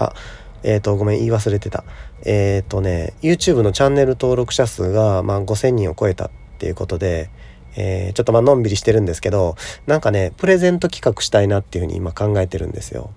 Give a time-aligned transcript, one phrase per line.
[0.00, 0.14] あ
[0.62, 1.84] えっ、ー、とごめん言い忘れてた
[2.24, 7.30] えっ、ー、とね YouTube のチャンネル登録者数が、まあ、5,000人を超えたっていうことで
[7.76, 13.10] えー、ちょっとまあのんびりしてるんですけどなんかねプレゼント企画したいなっていうふうに今考えてるんですよ。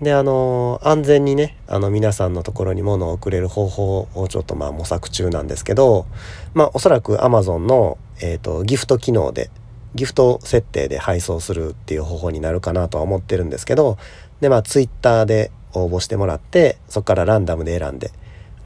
[0.00, 6.06] であの安全にねあの皆さんのところに物を送れる方法をちょっとまあ模索中なんですけど
[6.52, 9.50] まあおそらく Amazon の、えーと、ギフト機能で
[9.94, 13.96] ギフト設定で配送するっていう方法になるかなとは思ってるんですけど
[14.42, 15.50] でまあ Twitter で
[15.84, 18.10] 応募してもらってそこからランダムで選んで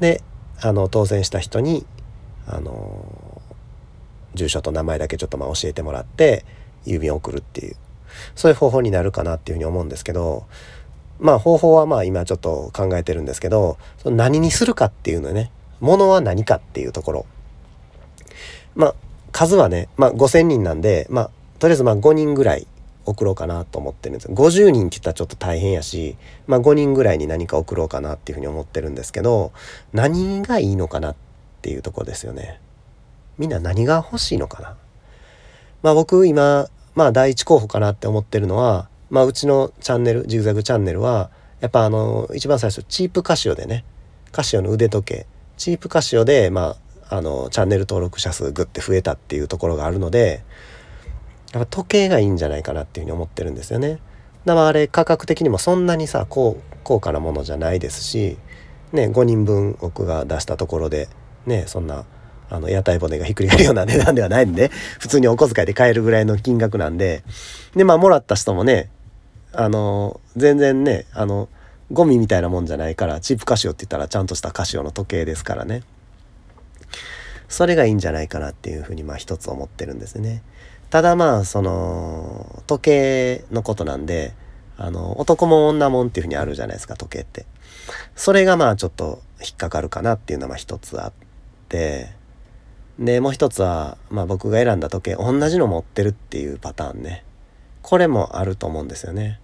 [0.00, 0.22] で
[0.60, 1.86] あの当選した人に
[2.46, 3.40] あの
[4.34, 6.44] 住所と名前だけちょっとまあ教えてもらって
[6.86, 7.76] 郵便を送るっていう
[8.34, 10.46] そういう方法になるかなっていうふうに思うんですけど
[11.18, 17.26] まあ方法はまあ今ちょっと考えてるんですけどその何にするかっていうのねものは何かっていうところ。
[18.74, 18.94] まあ
[19.32, 22.66] 数はね、まあ、5,000人なんでまあとりあえずまあ5人ぐらい
[23.10, 24.28] 送ろうかなと思ってるんです。
[24.28, 29.52] 50人って言ったらちょっと大変やし、まあ、5人ぐらいに何か送ろうかなっていうふうに思ってるんですけど
[29.92, 31.16] 何がいいのかなっ
[31.62, 32.60] ていうとこですよね。
[33.38, 34.76] みんな何が欲しいのかな。
[35.82, 43.84] まあ僕今まあ第一候補かなって思ってるのはまあ、うちのチャンネルジグザグチャンネルはやっぱあの一番最初チープカシオでね
[44.32, 45.26] カシオの腕時計。
[45.56, 46.76] チープカシオで、ま
[47.10, 50.42] あ、あのチャンネル登録者数グッて増えたっていうところがあるので
[51.52, 53.98] やっぱ時計がいいんじゃないかなっていうふうに思ってるんですよね。
[54.44, 58.38] だからあれ価格的にもそんなにさ高高価なものじゃないですし、
[58.92, 61.08] ね、5人分僕が出したところで
[61.46, 62.04] ねそんな
[62.48, 67.22] あの屋台骨がひっくり返るような値段ではないんで普通にお小遣いで買えるぐらいの金額なんで
[67.76, 68.90] でまあもらった人もね
[69.52, 71.48] あの全然ねあの
[71.92, 75.82] ゴミみたいなもんじゃないからチープカシオって言ったらちゃんとしたカシオの時計ですからね
[77.48, 80.42] それがいいんじゃないかなっていうふうにまあ一つ思ってるんですね
[80.90, 84.34] ただまあその時計のことなんで
[84.76, 87.46] あの男も女もんっていうふうにあるじゃないですか時計って。
[88.16, 91.12] それがまあちょっと引っかかるかなっていうのは一つあっ
[91.68, 92.18] て。
[92.98, 97.24] でもう一つは、まあ、僕が選んだ時計同じの持ってるっていうパターンね。
[97.82, 99.40] これもあると思うんですよね。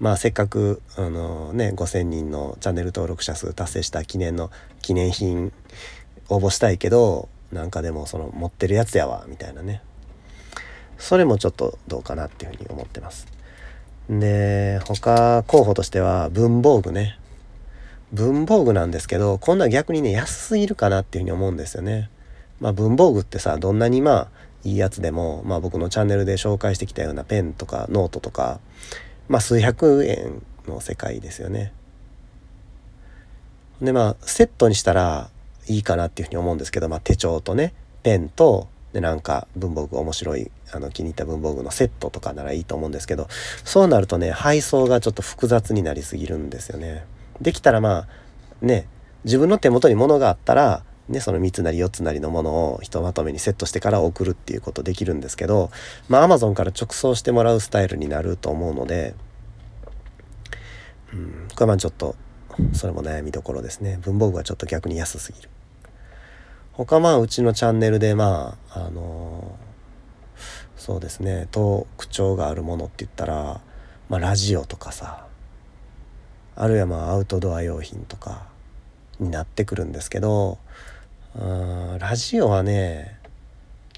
[0.00, 4.50] まあせっかくあのね5,000人のチャンネル登録者数達成した記念の
[4.80, 5.52] 記念品
[6.28, 9.82] 応募したいけどなんかでもその持ってるやつやわみたいなね。
[11.08, 13.26] それもちょっとどうかなっていうふうに思ってます。
[14.10, 17.18] で他候補としては文房具ね
[18.12, 22.10] 文房具なんですけどこんな逆にね安すぎるかなっていうふうに思うんですよね。
[22.60, 24.28] まあ、文房具ってさどんなにまあ
[24.64, 28.60] いいやつでも、まあ、僕のチャンネルで紹介してきたようなペンとかノートとか、
[29.30, 31.72] まあ、数百円の世界ですよね。
[33.80, 35.30] でまあセットにしたら
[35.68, 43.28] いいかなっていうふうに思うんですけど、まあ、手帳とねペンとでなんか文房具面白いあの気に入った文房具のセットとかならいいと思うんですけど
[43.64, 47.04] そうなるとね配送がちょっと複雑になりすぎるんですよね。
[47.40, 48.08] できたらまあ
[48.62, 48.88] ね
[49.24, 55.70] 自分の手元に物があったらね、その3つなり4つなりのものをひとまとめにセットしてから送るっていうことできるんですけど
[56.08, 59.14] まあ Amazon から直送してもらうスタイルになると思うので、
[61.14, 62.14] うん、これはまあちょっと
[62.74, 65.48] それも悩みどころですね文房具はちょっと逆に安すぎる
[66.78, 69.58] 他まあうちのチャンネルでまああの、
[70.76, 73.60] そうですね特徴があるものって言ったら、
[74.08, 75.26] まあ、ラジオとかさ
[76.54, 78.46] あるいはまあアウトドア用品とか
[79.18, 80.58] になってくるんですけど
[81.34, 83.18] うんラジオはね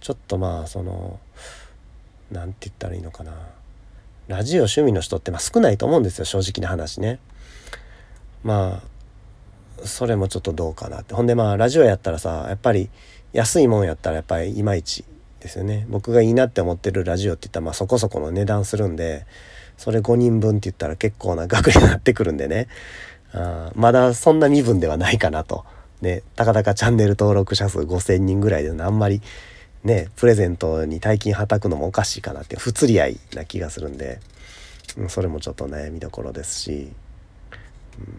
[0.00, 1.20] ちょっとまあその
[2.32, 3.34] 何て言ったらいいのかな
[4.26, 7.18] ラジオ趣味の人ってまあ少ないと思うんですよ正直な話ね。
[8.42, 8.99] まあ
[9.84, 11.14] それもちょっとどうかなって。
[11.14, 12.90] ほんでまあラジオやったらさやっぱり
[13.32, 15.04] 安いもんやったらやっぱりいまいち
[15.40, 15.86] ですよね。
[15.88, 19.26] 僕がいいなって思ってるラジオって言ったらまあそこそこの値段するんで
[19.76, 22.68] それ5人分って言ったら結構な額になってくるんでね。
[23.32, 25.64] あまだそんな身分ではないかなと。
[26.00, 29.20] ね、たかだかチャンネル登録者数5,000人ぐらいであんまり
[29.84, 34.20] ねプレゼントに大金はたくのもおかしいかなって不釣り合いな気がするんで、
[34.96, 36.92] うん、それもちょっと悩みどころですし、
[37.98, 38.14] うん、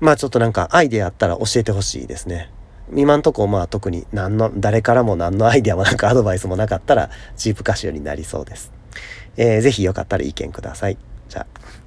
[0.00, 2.50] まあちょっとなんかアイデアあったら教えてほしいですね。
[2.94, 8.72] 今んとこまあ特に何の誰からも何のアイデアもなんかアドバイスもなかったらチープ歌手になりそうです。
[9.36, 10.98] えー、ぜひよかったら意見ください。
[11.28, 11.83] じゃあ。